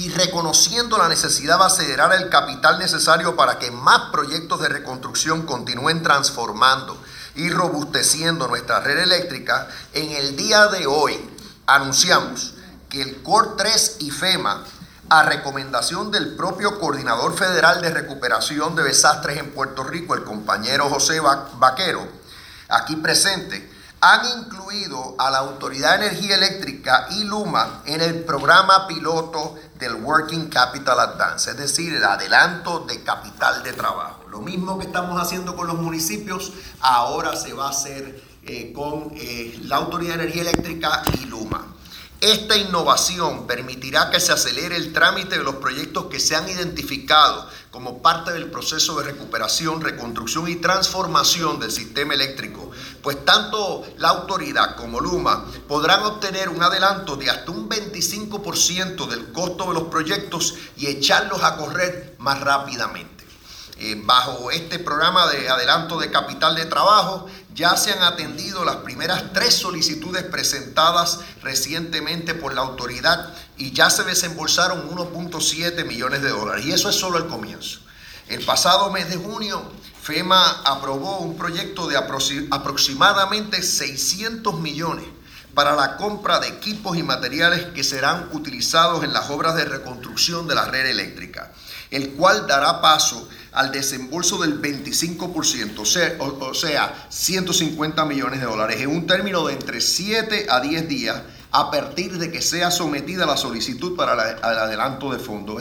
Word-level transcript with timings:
y 0.00 0.08
reconociendo 0.08 0.96
la 0.96 1.10
necesidad 1.10 1.58
de 1.58 1.66
acelerar 1.66 2.14
el 2.14 2.30
capital 2.30 2.78
necesario 2.78 3.36
para 3.36 3.58
que 3.58 3.70
más 3.70 4.10
proyectos 4.10 4.58
de 4.62 4.70
reconstrucción 4.70 5.42
continúen 5.42 6.02
transformando 6.02 6.96
y 7.34 7.50
robusteciendo 7.50 8.48
nuestra 8.48 8.80
red 8.80 8.96
eléctrica, 8.96 9.68
en 9.92 10.10
el 10.12 10.36
día 10.36 10.68
de 10.68 10.86
hoy 10.86 11.20
anunciamos 11.66 12.54
que 12.88 13.02
el 13.02 13.22
COR 13.22 13.58
3 13.58 13.96
y 13.98 14.10
FEMA, 14.10 14.64
a 15.10 15.22
recomendación 15.24 16.10
del 16.10 16.34
propio 16.34 16.80
Coordinador 16.80 17.36
Federal 17.36 17.82
de 17.82 17.90
Recuperación 17.90 18.74
de 18.76 18.84
Desastres 18.84 19.36
en 19.36 19.50
Puerto 19.50 19.84
Rico, 19.84 20.14
el 20.14 20.24
compañero 20.24 20.88
José 20.88 21.20
Vaquero, 21.20 22.08
aquí 22.70 22.96
presente, 22.96 23.70
han 24.00 24.24
incluido 24.38 25.14
a 25.18 25.30
la 25.30 25.38
Autoridad 25.38 25.98
de 25.98 26.06
Energía 26.06 26.36
Eléctrica 26.36 27.06
y 27.10 27.24
Luma 27.24 27.82
en 27.84 28.00
el 28.00 28.24
programa 28.24 28.86
piloto 28.86 29.56
Working 30.02 30.48
Capital 30.48 30.98
Advance, 31.00 31.50
es 31.50 31.56
decir, 31.56 31.94
el 31.94 32.04
adelanto 32.04 32.80
de 32.80 33.02
capital 33.02 33.62
de 33.62 33.72
trabajo. 33.72 34.24
Lo 34.30 34.40
mismo 34.40 34.78
que 34.78 34.86
estamos 34.86 35.20
haciendo 35.20 35.56
con 35.56 35.66
los 35.66 35.78
municipios, 35.78 36.52
ahora 36.80 37.36
se 37.36 37.52
va 37.52 37.66
a 37.66 37.70
hacer 37.70 38.22
eh, 38.42 38.72
con 38.72 39.12
eh, 39.14 39.58
la 39.64 39.76
Autoridad 39.76 40.16
de 40.16 40.22
Energía 40.24 40.42
Eléctrica 40.42 41.02
y 41.20 41.26
Luma. 41.26 41.69
Esta 42.20 42.54
innovación 42.54 43.46
permitirá 43.46 44.10
que 44.10 44.20
se 44.20 44.30
acelere 44.30 44.76
el 44.76 44.92
trámite 44.92 45.38
de 45.38 45.42
los 45.42 45.54
proyectos 45.54 46.04
que 46.06 46.20
se 46.20 46.36
han 46.36 46.50
identificado 46.50 47.48
como 47.70 48.02
parte 48.02 48.30
del 48.32 48.50
proceso 48.50 48.98
de 48.98 49.04
recuperación, 49.04 49.80
reconstrucción 49.80 50.46
y 50.46 50.56
transformación 50.56 51.58
del 51.60 51.70
sistema 51.70 52.12
eléctrico, 52.12 52.72
pues 53.02 53.24
tanto 53.24 53.86
la 53.96 54.10
autoridad 54.10 54.76
como 54.76 55.00
Luma 55.00 55.46
podrán 55.66 56.02
obtener 56.02 56.50
un 56.50 56.62
adelanto 56.62 57.16
de 57.16 57.30
hasta 57.30 57.52
un 57.52 57.70
25% 57.70 59.08
del 59.08 59.32
costo 59.32 59.68
de 59.68 59.74
los 59.74 59.84
proyectos 59.84 60.56
y 60.76 60.88
echarlos 60.88 61.42
a 61.42 61.56
correr 61.56 62.16
más 62.18 62.38
rápidamente. 62.40 63.19
Eh, 63.82 63.98
bajo 64.04 64.50
este 64.50 64.78
programa 64.78 65.26
de 65.28 65.48
adelanto 65.48 65.98
de 65.98 66.10
capital 66.10 66.54
de 66.54 66.66
trabajo, 66.66 67.26
ya 67.54 67.78
se 67.78 67.90
han 67.90 68.02
atendido 68.02 68.62
las 68.62 68.76
primeras 68.76 69.32
tres 69.32 69.54
solicitudes 69.54 70.22
presentadas 70.24 71.20
recientemente 71.42 72.34
por 72.34 72.52
la 72.54 72.60
autoridad 72.60 73.32
y 73.56 73.72
ya 73.72 73.88
se 73.88 74.04
desembolsaron 74.04 74.90
1.7 74.90 75.86
millones 75.86 76.20
de 76.20 76.28
dólares. 76.28 76.66
Y 76.66 76.72
eso 76.72 76.90
es 76.90 76.96
solo 76.96 77.16
el 77.16 77.26
comienzo. 77.26 77.80
El 78.28 78.44
pasado 78.44 78.90
mes 78.90 79.08
de 79.08 79.16
junio, 79.16 79.72
FEMA 80.02 80.60
aprobó 80.66 81.20
un 81.20 81.38
proyecto 81.38 81.88
de 81.88 81.96
aproximadamente 81.96 83.62
600 83.62 84.60
millones 84.60 85.06
para 85.54 85.74
la 85.74 85.96
compra 85.96 86.38
de 86.38 86.48
equipos 86.48 86.98
y 86.98 87.02
materiales 87.02 87.64
que 87.74 87.82
serán 87.82 88.28
utilizados 88.32 89.04
en 89.04 89.14
las 89.14 89.30
obras 89.30 89.54
de 89.56 89.64
reconstrucción 89.64 90.46
de 90.46 90.54
la 90.54 90.66
red 90.66 90.84
eléctrica, 90.84 91.50
el 91.90 92.10
cual 92.10 92.46
dará 92.46 92.82
paso 92.82 93.26
al 93.52 93.72
desembolso 93.72 94.38
del 94.38 94.60
25%, 94.60 95.78
o 95.78 95.84
sea, 95.84 96.16
o, 96.18 96.54
sea 96.54 97.06
150 97.08 98.04
millones 98.04 98.40
de 98.40 98.46
dólares, 98.46 98.80
en 98.80 98.90
un 98.90 99.06
término 99.06 99.46
de 99.46 99.54
entre 99.54 99.80
7 99.80 100.46
a 100.48 100.60
10 100.60 100.88
días 100.88 101.22
a 101.52 101.70
partir 101.70 102.18
de 102.18 102.30
que 102.30 102.42
sea 102.42 102.70
sometida 102.70 103.26
la 103.26 103.36
solicitud 103.36 103.96
para 103.96 104.12
el 104.12 104.58
adelanto 104.58 105.12
de 105.12 105.18
fondos. 105.18 105.58